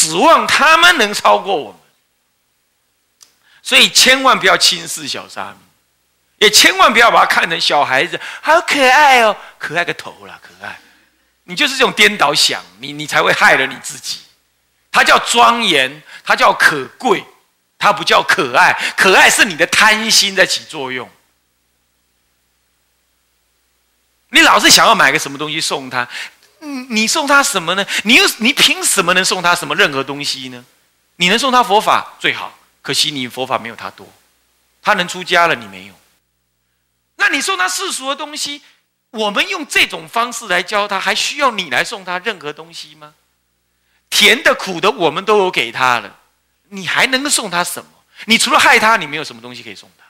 [0.00, 1.80] 指望他们能超过我们。
[3.62, 5.58] 所以千万不要轻视小沙弥，
[6.38, 10.80] 也千万不要把他看成小孩子，好可爱哦，可爱个头啦，可爱！
[11.44, 14.20] 你就是这种颠倒想，你你才会害了你自己。
[14.90, 17.22] 它叫庄严，它叫可贵，
[17.78, 18.72] 它不叫可爱。
[18.96, 21.08] 可爱是你的贪心在起作用。
[24.30, 26.08] 你老是想要买个什么东西送他，
[26.60, 27.84] 你你送他什么呢？
[28.04, 30.64] 你又你凭什么能送他什么任何东西呢？
[31.16, 34.06] 你能送他佛法最好，可惜你佛法没有他多，
[34.80, 35.94] 他能出家了，你没有。
[37.16, 38.62] 那你送他世俗的东西，
[39.10, 43.14] 我们用这种方式来教他，还需要你来送他任何东西吗？
[44.08, 46.16] 甜的苦的我们都有给他了，
[46.68, 47.90] 你还能够送他什么？
[48.26, 50.04] 你除了害他，你没有什么东西可以送他。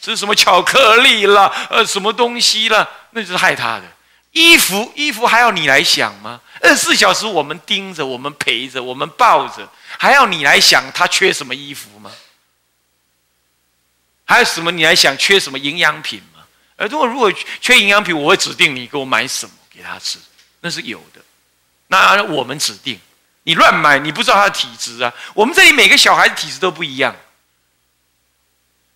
[0.00, 1.48] 是什么巧克力了？
[1.70, 2.88] 呃，什么东西了？
[3.10, 3.82] 那就是害他的。
[4.32, 6.40] 衣服，衣服还要你来想吗？
[6.60, 9.68] 二十四小时我们盯着，我们陪着，我们抱着，
[9.98, 12.10] 还要你来想他缺什么衣服吗？
[14.24, 16.44] 还有什么你来想缺什么营养品吗？
[16.76, 20.18] 而如果如果缺营养品，我会指定你给我买什么给他吃，
[20.60, 21.20] 那是有的。
[21.86, 23.00] 那我们指定
[23.44, 25.12] 你乱买，你不知道他的体质啊。
[25.32, 27.16] 我们这里每个小孩的体质都不一样，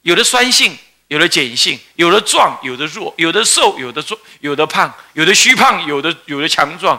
[0.03, 0.79] 有的酸性。
[1.13, 6.99] 有的碱性，有的壮，有的弱，有的瘦，有的壮，有的胖，有的虚胖，有的有的强壮，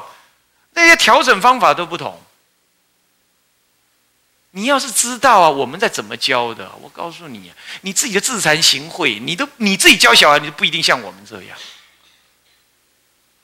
[0.73, 2.22] 那些调整方法都不同。
[4.52, 11.58] 你要是知道啊，我们在怎么教的，我告诉你，你自己的自惭形秽，你都你自己教小孩，你都不一定像我们这样。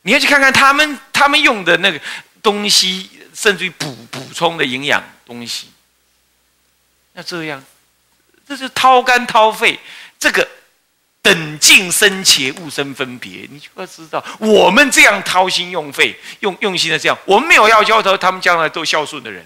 [0.03, 1.99] 你要去看看他们他们用的那个
[2.43, 5.71] 东西，甚至于补补充的营养东西，
[7.13, 7.63] 那这样，
[8.47, 9.79] 这是掏肝掏肺，
[10.19, 10.47] 这个。
[11.21, 13.47] 等尽生切，勿生分别。
[13.49, 19.45] 你就要知道，我们这样掏心用肺、用用心的这样，我们没有要教他他们将来都孝顺的人，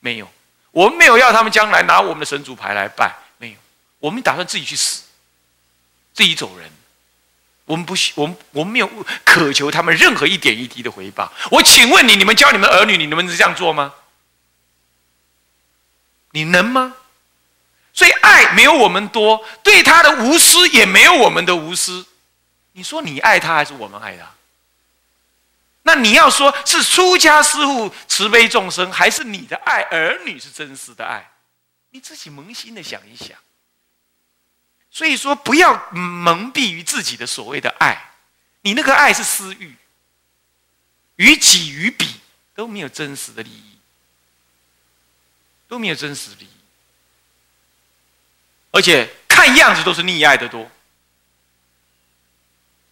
[0.00, 0.26] 没有；
[0.70, 3.56] 我们没有要他们将来拿我们的神主牌来拜，没有。
[4.00, 5.02] 我们打算自己去死，
[6.12, 6.70] 自己走人。
[7.64, 8.90] 我们不需，我们我们没有
[9.24, 11.32] 渴求他们任何一点一滴的回报。
[11.50, 13.94] 我请问你，你们教你们儿女，你们能这样做吗？
[16.32, 16.96] 你能吗？
[17.92, 22.06] 所以爱没有我们多，对他的无私也没有我们的无私。
[22.72, 24.30] 你说你爱他还是我们爱他？
[25.82, 31.30] 那你要说是出家师父慈悲众生，还是你的爱儿女是真实的爱？
[31.90, 33.36] 你自己扪心的想一想。
[34.90, 38.10] 所以说，不要蒙蔽于自己的所谓的爱，
[38.60, 39.74] 你那个爱是私欲，
[41.16, 42.20] 于己于彼
[42.54, 43.78] 都没有真实的利益，
[45.68, 46.61] 都没有真实利益。
[48.72, 50.68] 而且看样子都是溺爱的多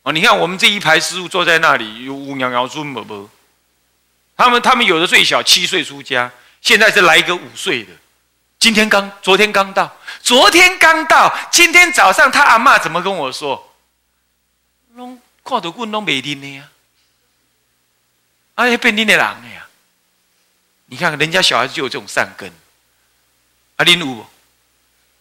[0.03, 0.13] 啊！
[0.13, 3.29] 你看我们这一排师傅坐在那里，有五娘娘尊伯伯，
[4.37, 6.31] 他们他们有的最小七岁出家，
[6.61, 7.93] 现在是来一个五岁的，
[8.59, 13.75] 今天刚昨天刚到，昨天刚到，今天早上他阿妈怎么跟我说？
[14.95, 16.69] 拢看到棍拢没拎的呀，
[18.55, 19.67] 哎呀，变拎的人呀！
[20.87, 22.53] 你看人家小孩子就有这种善根，
[23.77, 24.31] 啊，拎有。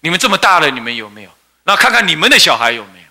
[0.02, 1.32] 你们这么大了，你们有没有？
[1.64, 3.08] 那看看你们的小孩有没有？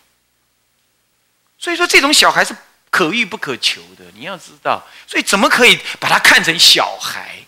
[1.59, 2.57] 所以说，这种小孩是
[2.91, 4.05] 可遇不可求的。
[4.15, 7.45] 你要知道，所以怎么可以把他看成小孩？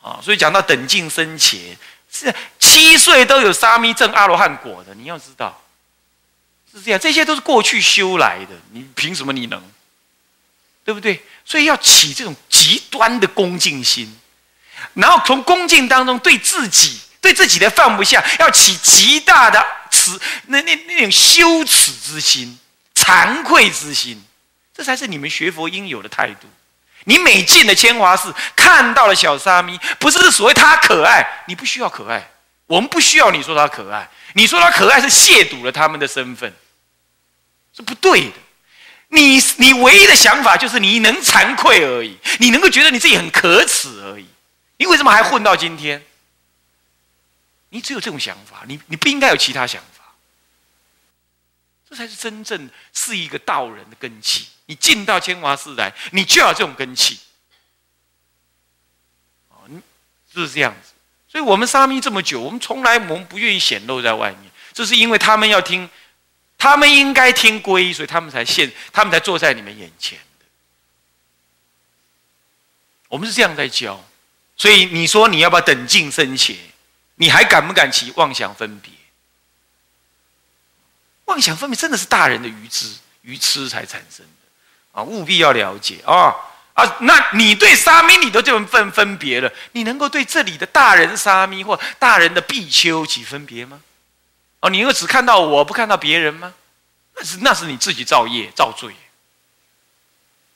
[0.00, 1.76] 啊，所以讲到等尽生前，
[2.10, 4.94] 是七岁都有沙弥证阿罗汉果的。
[4.94, 5.62] 你要知道，
[6.72, 8.54] 是这样，这些都是过去修来的。
[8.70, 9.62] 你凭什么你能？
[10.84, 11.22] 对不对？
[11.44, 14.18] 所以要起这种极端的恭敬心。
[14.94, 22.58] 然后从恭敬当中，对自己对自己的放不下，要起极大的耻那那那种羞耻之心、
[22.94, 24.22] 惭愧之心，
[24.74, 26.48] 这才是你们学佛应有的态度。
[27.04, 32.30] 你每进了千华寺，看到了小沙弥，不是所谓他可爱，你不需要可爱，
[32.66, 36.54] 我们不需要你说他可爱，你说他可爱是亵渎了他们的身份，
[37.74, 38.34] 是不对的。
[39.08, 44.27] 你你唯一的想法就是你能惭愧而已，你能够觉得你自己很可耻而已。
[44.78, 46.02] 你为什么还混到今天？
[47.70, 50.14] 你只有这种想法，你你不应该有其他想法。
[51.86, 54.48] 这才是真正是一个道人的根气。
[54.64, 57.20] 你进到千华寺来，你就要这种根气。
[59.50, 59.68] 哦，
[60.32, 60.92] 就是这样子。
[61.28, 65.90] 所以我们沙弥这么久，我们从来我们不愿意显露在外面，这是因为他们要听，
[66.56, 70.46] 他们应该听皈依，所以他们才现，他们才坐在你们眼前的。
[73.08, 74.02] 我们是这样在教。
[74.58, 76.56] 所以你说你要不要等尽生前？
[77.14, 78.92] 你还敢不敢起妄想分别？
[81.24, 85.02] 妄想分别真的是大人的愚痴、愚痴才产生的啊！
[85.02, 86.34] 务必要了解啊！
[86.74, 93.80] 啊，那你对沙弥你都这么分分别了，你能够对这里的大人沙弥或大人的比丘起分别吗？
[94.60, 96.54] 哦，你又只看到我不看到别人吗？
[97.14, 98.94] 那是那是你自己造业造罪。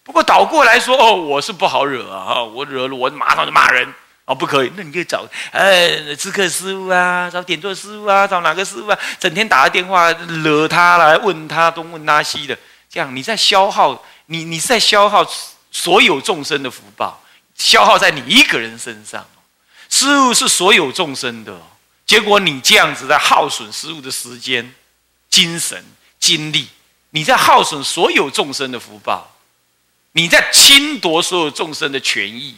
[0.04, 3.94] 不过倒过来说，哦，我是不好惹啊，我惹了我马上就骂人
[4.24, 4.72] 哦，不可以。
[4.76, 8.98] 那你可以找呃知客师傅啊，找点座师傅啊，找哪个师傅啊？
[9.18, 12.58] 整天打个电话惹他来问他东问他西的，
[12.90, 15.26] 这样你在消耗你，你在消耗。
[15.74, 19.26] 所有众生的福报消耗在你一个人身上，
[19.88, 21.58] 师物是所有众生的，
[22.04, 24.74] 结果你这样子在耗损师物的时间、
[25.30, 25.82] 精神、
[26.20, 26.68] 精力，
[27.08, 29.31] 你在耗损所有众生的福报，
[30.12, 32.56] 你在侵夺所有众生的权益，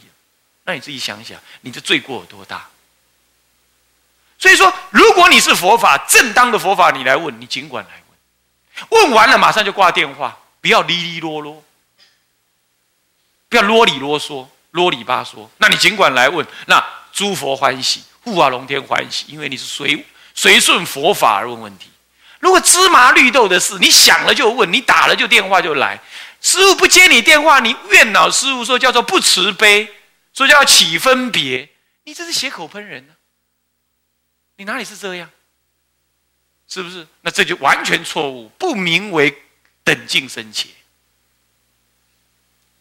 [0.64, 2.68] 那你自己想想，你的罪过有多大？
[4.38, 7.90] 所以说，如果你是佛法正当的佛法，你来问，你尽管来
[8.90, 11.62] 问，问完了马上就挂电话，不要哩哩啰啰。
[13.48, 15.48] 不要啰里啰嗦、啰里吧嗦。
[15.58, 20.04] 那你尽管来问，那诸佛欢喜，护法龙天欢喜，因为你是随
[20.34, 21.88] 随顺佛法而问问题。
[22.40, 26.00] 如果芝麻绿豆的事，你想了就问，你打了就电话就来，
[26.44, 29.90] 师傅不接你电话，你怨恼师傅说叫做不慈悲，
[30.34, 31.70] 说叫起分别，
[32.04, 33.14] 你这是血口喷人呢？
[34.56, 35.30] 你哪里是这样？
[36.68, 37.08] 是不是？
[37.22, 39.42] 那这就完全错误，不名为
[39.82, 40.70] 等净生前。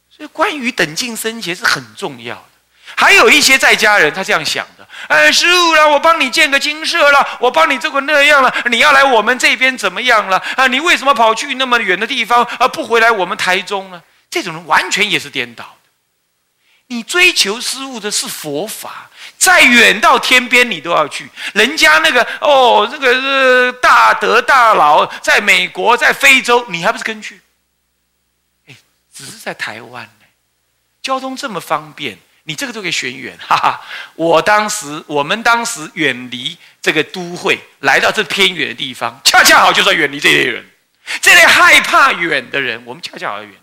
[0.10, 2.50] 所以，关于等净生前是很重要的。
[2.96, 10.38] 还有一些在家人，他这样想的：，哎，师傅了，我帮你建个金舍了，我帮你这个那样了，你要来我们这边怎么样了？
[10.56, 14.02] 啊，你为什么跑去那么远的地方，而不回来我们台中呢？
[14.30, 15.90] 这种人完全也是颠倒的。
[16.88, 21.30] 你追求师傅的是佛法，再远到天边你都要去。
[21.54, 27.40] 人家那个哦，这个是大德大佬，在美国，在非洲，你还不是跟去？
[29.16, 30.26] 只是在台湾呢，
[31.02, 33.82] 交通这么方便，你这个都可以选远， 哈哈！
[34.16, 40.66] 我当时，我们当时远离这个都会，来到这偏远的地方，恰恰好就是远离这类人，
[41.22, 43.58] 这类害怕远的人，我们恰恰好要远离。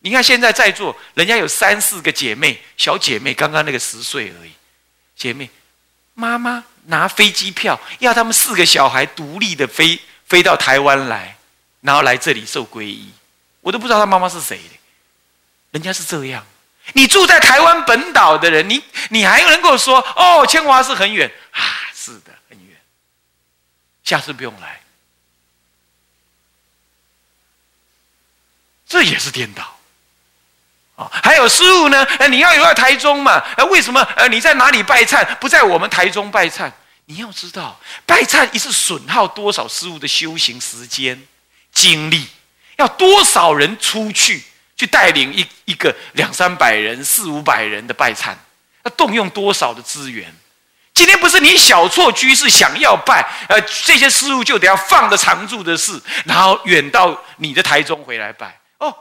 [0.00, 4.52] 你看现在在座，人家有三四个姐妹，小姐妹，刚刚那个十岁而已，
[5.14, 5.50] 姐妹，
[6.14, 11.36] 妈妈拿飞机票，要他们四个小孩独立的飞飞到台湾来，
[11.80, 13.10] 然后来这里受皈依。
[13.60, 14.78] 我都不知道他妈妈是谁的
[15.72, 16.46] 人家是这样。
[16.92, 21.60] 你住在台湾本岛的人，你你还能够说哦，千华是很远啊？
[21.94, 22.76] 是的，很远。
[24.04, 24.80] 下次不用来。
[28.88, 29.76] 这也是颠倒
[30.94, 31.10] 啊！
[31.12, 32.04] 还有师傅呢？
[32.20, 33.42] 哎，你要留在台中嘛？
[33.56, 34.00] 哎，为什么？
[34.16, 35.26] 呃，你在哪里拜忏？
[35.36, 36.70] 不在我们台中拜忏？
[37.06, 41.26] 你要知道，拜忏一次损耗多少师傅的修行时间、
[41.72, 42.28] 精力。
[42.76, 44.44] 要多少人出去
[44.76, 48.34] 去带领一一个两三百人、四五百人的拜忏？
[48.84, 50.32] 要动用多少的资源？
[50.94, 58.58] 今天不是你小错居士想要拜，呃，这些师傅就得要放着常住的事，然后远到你的台中回来拜。
[58.78, 58.94] 哦，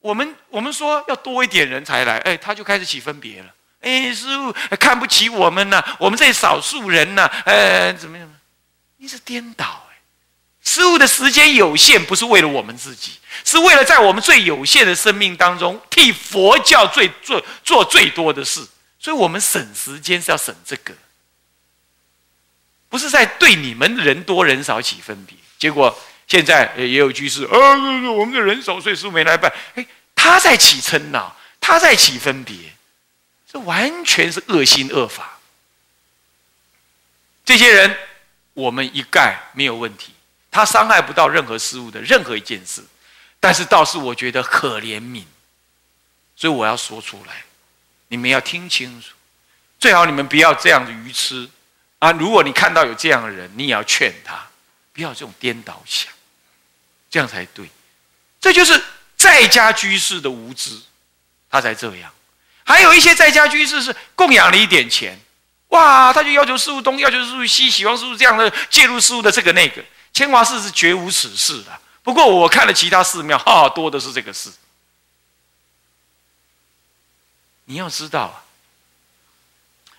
[0.00, 3.46] 我们我们说要多一点人才来，哎，他就开始起分别了。
[3.80, 8.30] 哎，师傅看不起我们呢，我们这少数人呢，呃，怎么样？
[8.98, 9.82] 你是颠倒。
[10.64, 13.12] 师傅的时间有限，不是为了我们自己，
[13.44, 18.66] 是为了在我们最有限的生命当中，替佛教最做做最多的事。
[18.98, 20.94] 所以，我们省时间是要省这个，
[22.88, 25.36] 不是在对你们人多人少起分别。
[25.58, 25.96] 结果
[26.26, 27.58] 现在也有居士，呃，
[28.12, 29.52] 我们的人少，所以师傅没来办。
[29.74, 32.56] 哎，他在起嗔恼，他在起分别，
[33.52, 35.38] 这完全是恶心恶法。
[37.44, 37.94] 这些人，
[38.54, 40.14] 我们一概没有问题。
[40.54, 42.80] 他伤害不到任何事物的任何一件事，
[43.40, 45.24] 但是倒是我觉得可怜悯，
[46.36, 47.42] 所以我要说出来，
[48.06, 49.08] 你们要听清楚，
[49.80, 51.50] 最好你们不要这样子愚痴
[51.98, 52.12] 啊！
[52.12, 54.46] 如果你看到有这样的人，你也要劝他，
[54.92, 56.12] 不要这种颠倒想，
[57.10, 57.68] 这样才对。
[58.40, 58.80] 这就是
[59.16, 60.80] 在家居士的无知，
[61.50, 62.12] 他才这样。
[62.62, 65.18] 还有一些在家居士是供养了一点钱，
[65.70, 69.84] 哇，他就要求事物东，要求事物西，喜欢师傅这样的介入事物的这个那个。
[70.14, 74.50] 千华寺是绝无此事的，不过我看了其他寺庙，哈，多的是这个事。
[77.64, 78.44] 你要知道啊，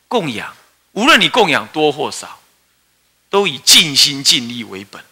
[0.07, 0.55] 供养，
[0.93, 2.39] 无论你供养多或少，
[3.29, 5.03] 都以尽心尽力为本。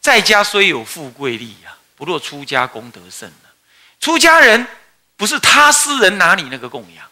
[0.00, 3.48] 在家虽有富贵利呀，不若出家功德甚呢。
[4.00, 4.64] 出家人
[5.16, 7.04] 不是他私人拿你那个供养，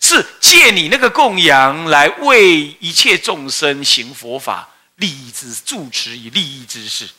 [0.00, 4.70] 是借你那个供养来为一切众生行佛法。
[5.02, 7.10] 利益之助持以利益之事，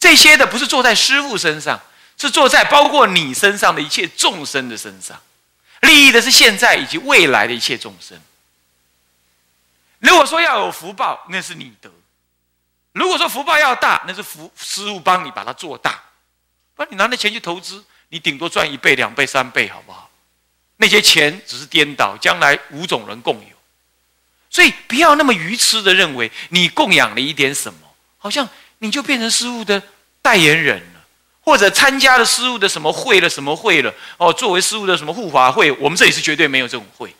[0.00, 1.80] 这些的不是坐在师傅身上，
[2.18, 5.22] 是做在包括你身上的一切众生的身上，
[5.82, 8.20] 利益的是现在以及未来的一切众生。
[10.00, 11.88] 如果说要有福报，那是你得；
[12.92, 16.02] 如果说福报要大，那是福师傅帮你把它做大。
[16.74, 20.10] 不然你拿那钱去投资，你顶多赚一倍、两倍、三倍，好不好？
[20.78, 23.53] 那些钱只是颠倒，将来五种人共有。
[24.54, 27.80] 所以不要那么愚痴的认为，你供养了一点什么，
[28.18, 29.82] 好像你就变成师傅的
[30.22, 31.00] 代言人了，
[31.40, 33.92] 或者参加了师傅的什么会了、什么会了。
[34.16, 37.12] 哦，作为师傅的什么护法会，我们这里是绝对没有这种会，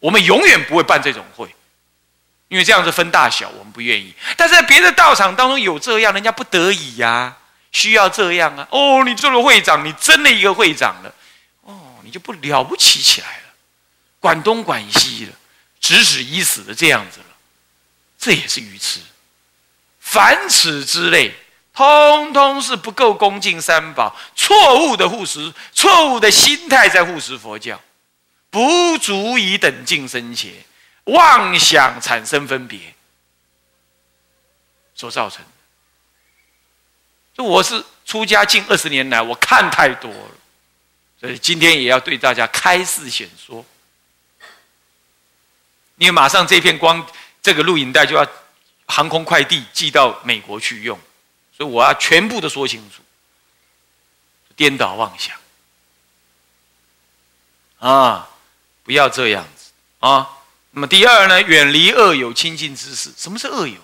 [0.00, 1.48] 我们永远不会办这种会，
[2.48, 4.12] 因为这样子分大小，我们不愿意。
[4.36, 7.36] 但是在别的道场当中有这样，人家不得已呀。
[7.72, 8.66] 需要这样啊！
[8.70, 11.14] 哦，你做了会长，你真的一个会长了，
[11.62, 13.54] 哦，你就不了不起起来了，
[14.18, 15.32] 管东管西了，
[15.80, 17.26] 指使以死的这样子了，
[18.18, 19.00] 这也是愚痴。
[20.00, 21.34] 凡此之类，
[21.72, 27.80] 通通是不够恭敬三宝，错误的护持，错误的心态在护持佛教，
[28.50, 30.52] 不足以等敬生前，
[31.04, 32.80] 妄想产生分别
[34.94, 35.50] 所造成的。
[37.36, 40.30] 这我是出家近二十年来，我看太多了，
[41.20, 43.64] 所以今天也要对大家开示显说。
[45.96, 47.06] 因为马上这片光，
[47.42, 48.26] 这个录影带就要
[48.86, 50.98] 航空快递寄到美国去用，
[51.56, 53.02] 所以我要全部的说清楚，
[54.54, 55.36] 颠倒妄想
[57.78, 58.28] 啊，
[58.84, 60.28] 不要这样子啊。
[60.72, 63.10] 那么第二呢，远离恶友，亲近知识。
[63.16, 63.76] 什么是恶友？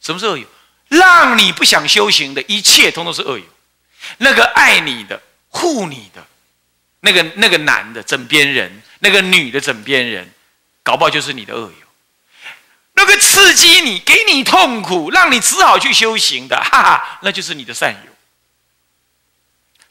[0.00, 0.46] 什么是恶友？
[0.88, 3.44] 让你不想修行的一切，通通是恶友。
[4.18, 6.26] 那个爱你的、护你的，
[7.00, 10.30] 那个那个男的枕边人，那个女的枕边人，
[10.84, 11.86] 搞不好就是你的恶友。
[12.92, 18.12] 那个刺激你、给你痛苦、让你只好去修行的，哈哈，那就是你的善友。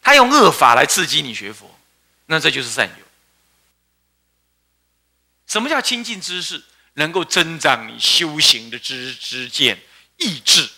[0.02, 1.78] 他用恶法来刺激你学佛，
[2.28, 3.06] 那这就是善友。
[5.48, 6.64] 什么叫亲近知识？
[6.94, 9.82] 能够增长你修行的知知见、
[10.18, 10.70] 意志。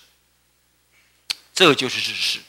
[1.54, 2.40] 这就是知识，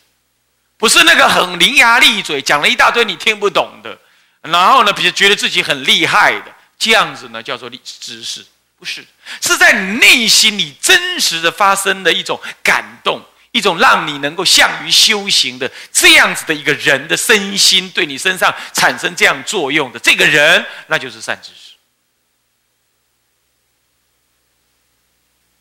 [0.76, 3.99] 不是那个很伶牙俐嘴，讲了一大堆你听不懂的，
[4.40, 8.45] 然后呢，比如觉得自己很厉害的这样子呢，叫做知识，
[8.78, 9.04] 不是，
[9.40, 21.73] 是在你内心里真实的发生的一种感动，一种让你能够向于修行的这样子的一个人的身心，对你身上产生这样作用的这个人，那就是善知识。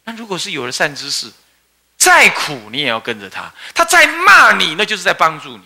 [0.04, 1.32] 那如果是有了善知识，
[1.98, 5.64] 再苦你也要跟着他，他再骂你，那就是在帮助你。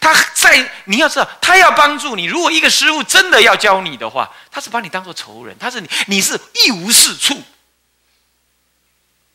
[0.00, 2.24] 他在你要知道，他要帮助你。
[2.24, 7.42] 如果一个师傅真的要教你的话，他是把你当做仇人，他是你，你是一无是处，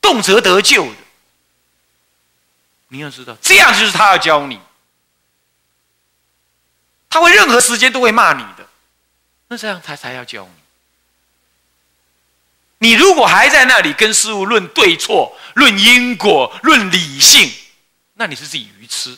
[0.02, 0.96] 动辄得救的。
[2.90, 4.60] 你要知道，这样就是他要教你，
[7.10, 8.68] 他会任何时间都会骂你的，
[9.48, 10.52] 那这样他才要教你。
[12.82, 17.52] 你如果还在那里跟师傅论对错、论因果、论理性，
[18.16, 19.18] 那你是自己愚痴，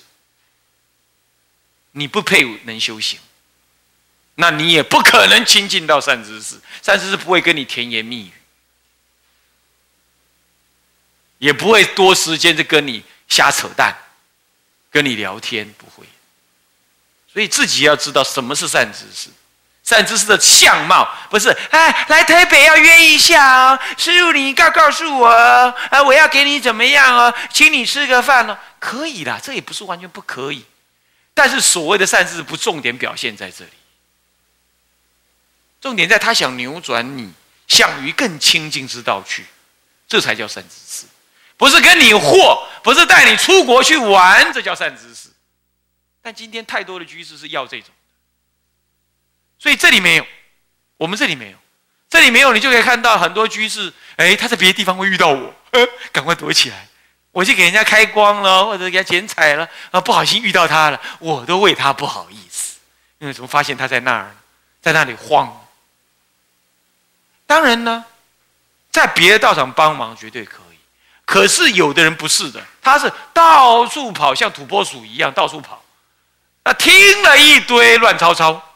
[1.92, 3.20] 你不配能修行，
[4.36, 8.32] 那你也不可能亲近到善知识，善知识不会跟你甜言蜜语，
[11.38, 13.96] 也不会多时间就跟你瞎扯淡，
[14.90, 15.68] 跟你聊天。
[15.78, 16.06] 不会，
[17.32, 19.30] 所以自己要知道什么是善知识。
[19.84, 21.10] 善知识的相貌。
[21.30, 30.64] 不是哎，来台北要约一下哦，师傅你告告诉我，啊，我要给你怎么样哦，请你吃个饭哦，可以啦，这也不是完全不可以，
[31.34, 33.72] 但是所谓的善知识不重点表现在这里，
[35.80, 37.32] 重点在他想扭转你
[37.68, 39.46] 向于更清净之道去，
[40.08, 41.06] 这才叫善知识，
[41.58, 45.30] 不是跟你货，不是带你出国去玩，这叫善知识，
[46.22, 47.90] 但今天太多的居士是要这种。
[49.58, 50.28] 所以这里没有，
[50.98, 51.58] 我们这里没有，
[52.10, 55.56] 这里没有，你就可以看到很多居士，哎，他在别的地方会遇到我，
[56.12, 56.88] 赶快躲起来，
[57.32, 62.78] 我去给人家开光了，或者给他剪彩了，啊，不好心遇到他了，我都为他不好意思，
[63.20, 64.36] 因为怎么发现他在那儿，
[64.82, 65.66] 在那里晃。
[67.48, 68.06] 当然呢，
[68.92, 70.78] 在别的道场帮忙绝对可以，
[71.26, 75.84] 可是有的人不是的，他是到处跑，像土拨鼠一样到处跑，
[76.64, 78.68] 那听了一堆乱糟糟。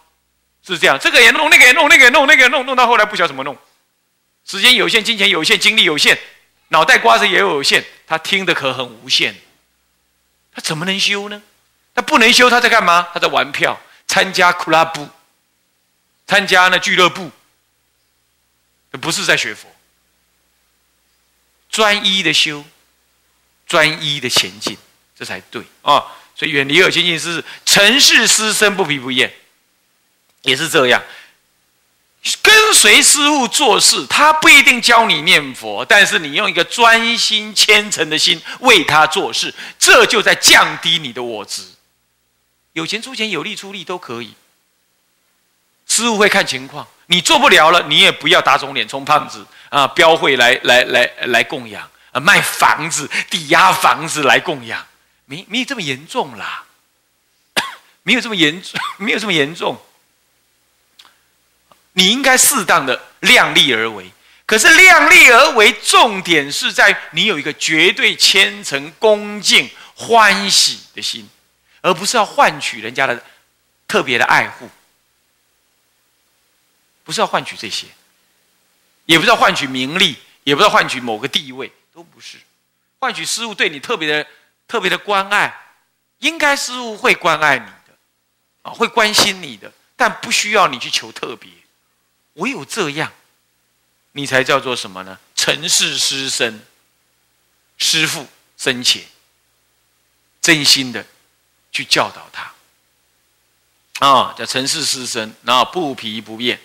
[0.68, 3.56] 是这样，这个也弄，那个也弄，那个也弄，那个也弄，弄到后来不晓得怎么弄。
[4.46, 6.18] 时间有限，金钱有限，精力有限，
[6.70, 9.36] 脑袋瓜子也有限，他听的可很无限，
[10.52, 11.42] 他怎么能修呢？
[11.94, 13.08] 他不能修，他在干嘛？
[13.14, 15.10] 他在玩票，参加 club，
[16.28, 17.32] 参加那俱乐部，
[18.92, 19.70] 不是在学佛。
[21.70, 22.66] 专一的修，
[23.68, 24.78] 专一的前进，
[25.18, 26.12] 这才对啊、哦！
[26.36, 29.34] 所以远离恶心进是城市师生不疲不厌，
[30.42, 31.02] 也是这样。
[32.42, 41.62] 跟随师傅做事，他不一定教你念佛，但是你用一个专心虔诚的心为他做事，这就在降低你的我值。
[42.74, 44.34] 有钱出钱，有力出力都可以。
[45.88, 54.84] 师傅会看情况，你做不了了，你也不要打肿脸充胖子啊，标会来来来来供养啊，卖房子抵押房子来供养，
[55.26, 56.64] 没没有这么严重啦，
[58.02, 59.80] 没有这么严重，没有这么严重。
[61.98, 64.12] 你应该适当的量力而为。
[64.46, 71.28] 可是量力而为重点是在你有一个绝对虔诚恭敬欢喜的心
[71.82, 73.24] 而不是要换取人家的
[73.88, 74.70] 特别的爱护。
[77.04, 77.88] 不是要换取这些
[79.06, 82.38] 也不是要换取名利也不是要换取某个地位都不是。
[83.00, 84.28] 换取师傅对你特别的
[84.68, 85.56] 特别的关爱
[86.20, 87.98] 应该师傅会关爱你的
[88.64, 91.50] 啊会关心你的但不需要你去求特别。
[92.36, 93.12] 唯有这样，
[94.14, 95.20] 你才叫做什么呢？
[95.36, 96.62] 尘世师生，
[97.78, 98.28] 师父
[98.58, 99.04] 生前，
[100.42, 101.06] 真心的
[101.72, 104.34] 去教导他啊！
[104.38, 106.60] 叫尘世师生，然后不疲不厌，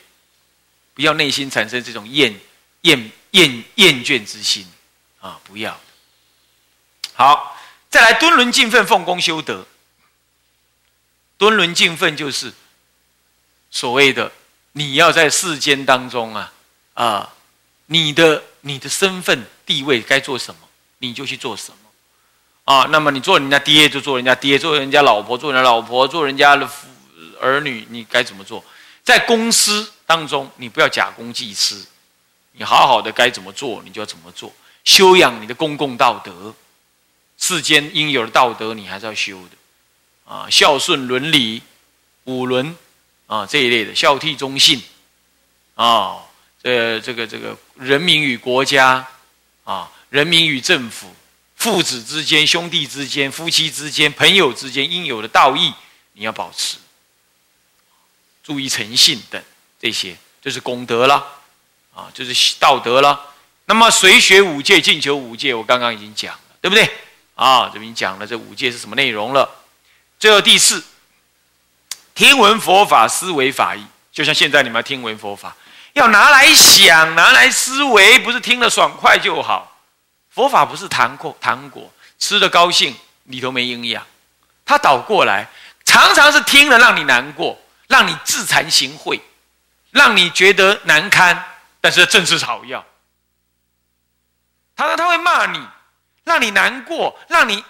[0.95, 2.41] 不要内心产生这种厌
[2.83, 4.67] 厌厌厌倦之心
[5.21, 5.41] 啊！
[5.45, 5.81] 不要。
[7.13, 7.57] 好，
[7.91, 9.67] 再来敦伦尽奋，奉公修德。
[11.39, 12.53] 敦伦尽奋就是
[13.71, 14.33] 所谓的。
[14.73, 16.53] 你要在世间当中啊
[16.95, 17.35] 啊
[17.87, 20.61] 你的你的身份地位该做什么
[20.99, 21.77] 你就去做什么。
[22.65, 26.69] 啊那么你做人家爹就做人家爹做人家老婆做人家老婆做人家的
[27.41, 28.65] 儿女你该怎么做？
[29.03, 31.85] 在公司当中你不要假公济私
[32.53, 34.53] 你好好的该怎么做你就要怎么做
[34.85, 36.55] 修养你的公共道德。
[37.39, 40.33] 世间应有的道德你还是要修的。
[40.33, 41.63] 啊孝顺伦理
[42.25, 42.77] 五伦
[43.31, 44.83] 啊这一类的孝悌忠信，
[45.77, 46.17] 啊，
[46.61, 49.07] 这这个这个人民与国家，
[49.63, 51.15] 啊，人民与政府，
[51.55, 55.73] 父子之间、兄弟之间、夫妻之间、朋友之间应有的道义，
[56.15, 56.79] 你要保持，
[58.43, 59.41] 注意诚信等
[59.81, 61.25] 这些，就是功德了，
[61.95, 63.29] 啊，就是道德了。
[63.67, 66.91] 那么随学五戒，进求五戒，我刚刚已经讲了，对不对？
[67.37, 69.49] 啊，这边讲了这五戒是什么内容了。
[70.19, 70.83] 最后第四，
[72.21, 73.83] 听闻佛法思维法义。
[74.13, 75.57] 就像现在你们听闻佛法
[75.95, 79.81] 要拿来想拿来思维不是听了爽快就好。
[80.29, 84.07] 佛法不是糖果糖果吃的高兴你都没营养。
[84.67, 85.49] 他倒过来
[85.87, 89.19] 常常是听了让你难过让你自惭形秽
[89.91, 91.43] 让你觉得难堪
[91.81, 92.85] 但是正是草药。
[94.77, 95.67] 他说他会骂你
[96.25, 97.65] 让你难过让你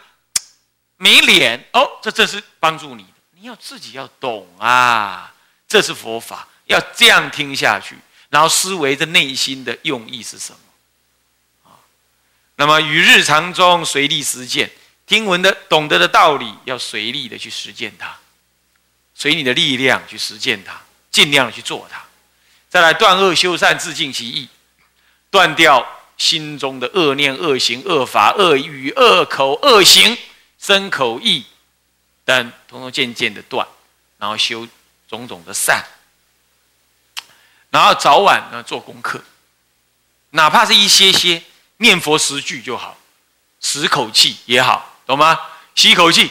[0.99, 1.69] 没脸。
[1.73, 3.10] 哦这正是帮助你。
[3.41, 5.33] 你要自己要懂啊，
[5.67, 7.97] 这是佛法，要这样听下去，
[8.29, 10.59] 然后思维的内心的用意是什么
[11.71, 11.81] 啊？
[12.57, 14.71] 那么与日常中随力实践，
[15.07, 18.15] 听闻的、懂得的道理，要随力的去实践它，
[19.15, 20.79] 随你的力量去实践它，
[21.11, 22.03] 尽量去做它。
[22.69, 24.51] 再来断恶修善，自尽其意，
[25.31, 25.87] 断掉
[26.19, 30.19] 心中的恶念、恶行、恶法、恶语、恶口、恶行、
[30.59, 31.47] 身口意。
[32.33, 33.67] 但通通渐渐的断
[34.17, 34.65] 然后修
[35.09, 35.85] 种种的善。
[37.71, 39.21] 然后早晚呢做功课
[40.31, 41.43] 哪怕是一些些
[41.79, 42.97] 念佛十句就好
[43.61, 45.37] 十口气也好懂吗？
[45.75, 46.31] 吸一口气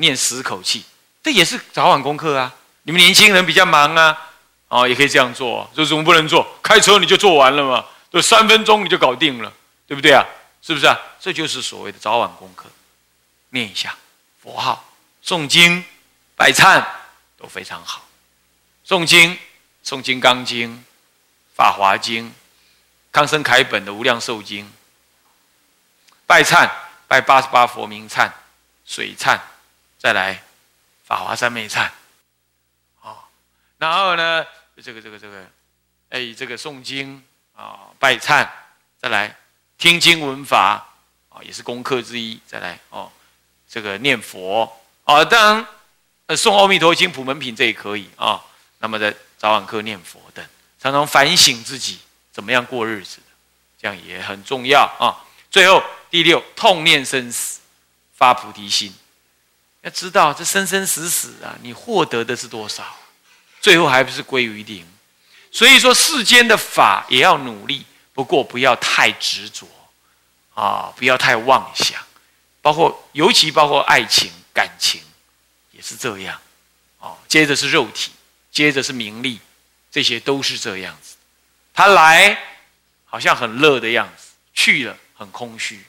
[0.00, 0.84] 念十口气，
[1.22, 2.54] 这也是早晚功课啊。
[2.84, 4.30] 你们年轻人比较忙啊，
[4.68, 5.70] 哦，也可以这样做。
[5.74, 6.46] 这怎么不能做？
[6.62, 9.52] 开车你就做完了嘛，就三分钟你就搞定了，
[9.86, 10.24] 对不对啊？
[10.62, 10.98] 是不是啊？
[11.20, 12.70] 这就是所谓的早晚功课，
[13.50, 13.94] 念一下
[14.42, 14.90] 佛号、
[15.22, 15.84] 诵经、
[16.34, 16.82] 拜忏
[17.36, 18.06] 都非常好。
[18.86, 19.38] 诵经，
[19.84, 20.70] 诵《金刚经》、
[21.54, 22.30] 《法华经》、
[23.12, 24.64] 康生凯本的《无量寿经》。
[26.26, 26.70] 拜忏，
[27.06, 28.30] 拜八十八佛名忏、
[28.86, 29.38] 水忏，
[30.00, 30.34] 再来
[31.04, 31.86] 《法华三昧忏》。
[33.06, 33.28] 啊，
[33.76, 34.46] 然后呢，
[34.82, 35.46] 这个这个这个，
[36.08, 37.22] 哎，这个诵经
[37.54, 38.48] 啊，拜忏，
[38.98, 39.36] 再来
[39.76, 40.88] 听经闻法，
[41.28, 42.40] 啊，也是功课之一。
[42.46, 43.12] 再来哦，
[43.68, 45.66] 这个念佛啊，当然
[46.26, 48.42] 呃诵《阿弥陀经》普门品这也可以啊。
[48.78, 50.42] 那么在早晚课念佛等，
[50.80, 51.98] 常常反省自己
[52.32, 53.26] 怎么样过日子的，
[53.78, 55.20] 这样也很重要啊。
[55.50, 57.60] 最后第六，痛念生死，
[58.14, 58.94] 发菩提心。
[59.82, 62.96] 要知道这生生死死啊，你获得的是多少？
[63.60, 64.86] 最后还不是归于零？
[65.50, 69.66] 所以说世间的法也要努力，不过不要太执着
[70.54, 72.00] 啊，不要太妄想，
[72.62, 75.02] 包括尤其包括爱情感情
[75.72, 76.40] 也是这样
[76.98, 77.16] 哦。
[77.26, 78.12] 接着是肉体，
[78.52, 79.40] 接着是名利，
[79.90, 81.16] 这些都是这样子。
[81.72, 82.38] 他来
[83.06, 85.84] 好像很乐的样子，去了很空虚，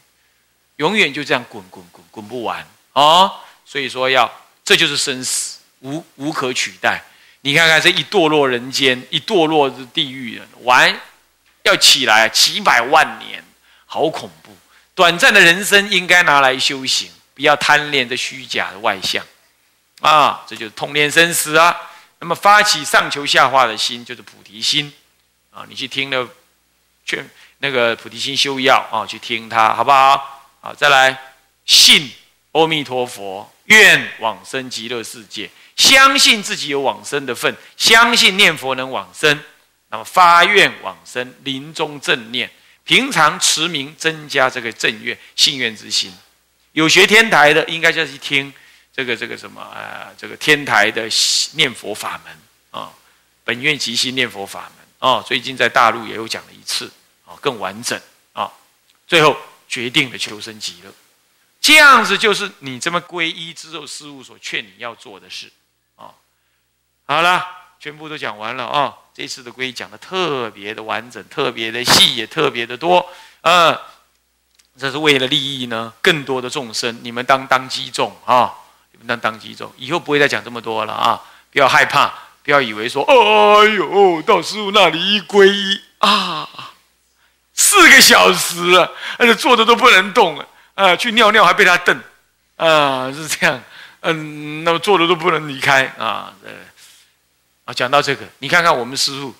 [0.77, 3.32] 永远就这样滚滚滚滚不完啊。
[3.71, 4.29] 所以说要，
[4.65, 7.01] 这就是生死无无可取代。
[7.39, 10.93] 你看看这一堕落人间，一堕落地狱，完
[11.63, 13.41] 要起来几百万年，
[13.86, 14.53] 好恐怖。
[14.93, 19.25] 短暂的人生应该拿来修行，不要贪恋这虚假的外相
[20.01, 20.43] 啊！
[20.45, 21.73] 这就是痛念生死啊。
[22.19, 24.91] 那么发起上求下化的心，就是菩提心
[25.49, 25.65] 啊。
[25.69, 26.27] 你去听了
[27.05, 27.25] 劝
[27.60, 30.43] 那个菩提心修要啊，去听他好不好？
[30.60, 31.17] 好，再来
[31.65, 32.12] 信
[32.52, 33.52] 阿弥陀佛。
[33.66, 39.40] 愿往生极乐世界，相信自己有往生的份，相信念佛能往生，
[39.88, 42.52] 那么发愿往生，临终正念，
[42.84, 46.14] 平常持名增加这个正愿信愿之心。
[46.74, 48.54] 有学天台的，应该就去听
[48.94, 51.08] 这个这个什么啊，这个天台的
[51.54, 52.92] 念佛法门啊，
[53.46, 56.92] 本愿即心念佛法门啊，最近在大陆也有讲了一次
[57.26, 57.98] 啊，更完整
[58.34, 58.52] 啊，
[59.08, 59.38] 最后
[59.70, 60.94] 决定了求生极乐。
[61.62, 65.52] 这样子就是你这么皈依之后，师父所劝你要做的事，
[65.95, 66.10] 啊，
[67.06, 67.45] 好了，
[67.80, 68.95] 全部都讲完了啊。
[69.13, 73.08] 这次的皈依讲的特别的完整，特别的细，也特别的多，
[73.41, 73.78] 嗯，
[74.76, 77.00] 这是为了利益呢更多的众生。
[77.04, 78.52] 你们当当机众啊，
[78.93, 81.21] 你们当当机众，以后不会再讲这么多了啊，
[81.52, 86.50] 不要害怕，不要以为说，哎呦，到师父那里一皈依啊，
[87.54, 88.74] 四个小时，
[89.19, 90.47] 而且坐着都不能动了。
[90.82, 92.02] 啊，去尿尿还被他瞪，
[92.56, 93.62] 啊，是这样，
[94.00, 96.52] 嗯，那么坐着都不能离开啊，呃，
[97.65, 99.36] 啊，讲到这个，你看看我们师傅，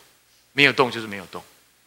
[0.54, 1.44] 没有动就是没有动，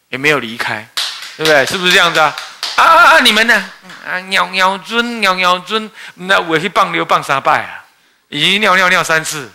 [0.08, 0.88] 也没有离开，
[1.36, 1.64] 对不对？
[1.66, 2.34] 是不是这样子啊？
[2.74, 3.70] 啊，你们呢？
[4.04, 7.84] 啊，尿尿尊，尿尿尊，那我去棒流棒沙拜啊，
[8.30, 9.52] 已经尿尿尿三次，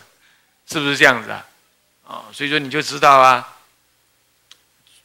[0.71, 1.45] 是不是这样子啊？
[2.07, 3.45] 啊，所以说你就知道啊，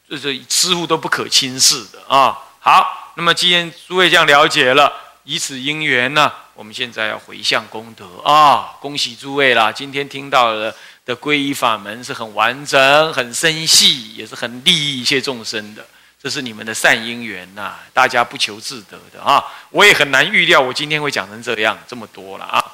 [0.09, 2.39] 这是师傅都不可轻视的啊。
[2.61, 3.01] 好。
[3.17, 8.77] 那么既然诸位这样了解了，以此因缘呢，我们现在要回向功德啊！
[8.81, 9.71] 恭喜诸位啦！
[9.71, 10.75] 今天听到的
[11.07, 15.87] 的皈依法门是很完整、很深细，也是很利益一切众生的。
[16.21, 19.45] 这是你们的善因缘呐，大家不求自得的啊！
[19.71, 22.73] 我也很难预料，我今天会讲成这样这么多了啊！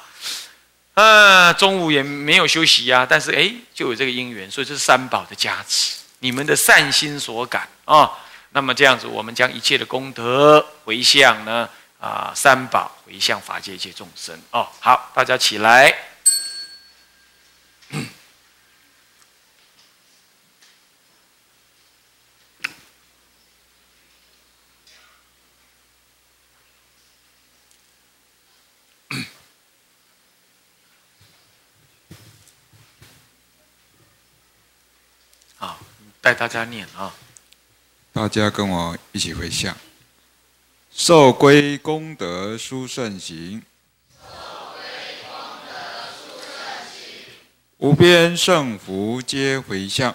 [0.95, 8.09] 啊，中午也没有休息呀，但是哎，就有这个因缘，所以这是三宝的加持，你们的善心所感啊！
[8.53, 11.69] 那么这样子，我们将一切的功德回向呢？
[12.01, 14.67] 啊，三宝回向法界一切众生哦。
[14.79, 15.95] 好，大家起来。
[35.57, 35.79] 好，
[36.19, 37.13] 带大家念啊。
[38.13, 39.73] 大家跟我一起回向，
[40.93, 43.63] 受归功德殊胜行，
[47.77, 50.13] 无边胜福皆回向，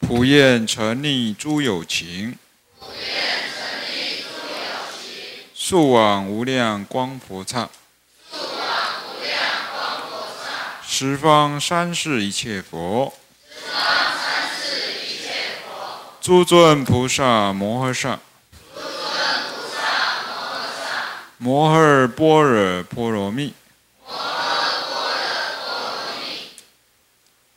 [0.00, 2.36] 普愿成立诸有情，
[5.54, 7.70] 速往无量光佛刹，
[10.84, 13.14] 十方三世一切佛。
[16.24, 18.18] 诸尊菩萨摩诃萨，
[21.36, 23.52] 摩诃般若波罗蜜，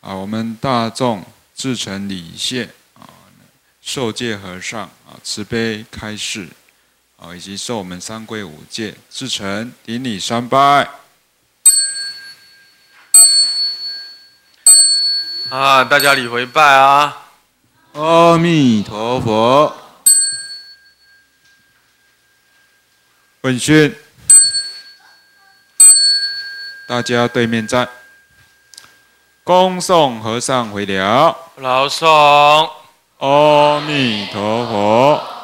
[0.02, 1.24] 啊，我们大众
[1.56, 3.08] 至诚礼谢啊，
[3.82, 6.50] 受戒和尚啊，慈悲开示
[7.16, 10.90] 啊，以及受我们三皈五戒，至诚顶礼三拜。
[15.52, 17.27] 啊，大家礼回拜啊。
[17.98, 19.74] 阿弥陀佛，
[23.42, 23.96] 问讯，
[26.88, 27.90] 大家对面站，
[29.44, 31.36] 恭送和尚回了。
[31.56, 32.08] 老宋，
[33.18, 35.37] 阿弥陀佛。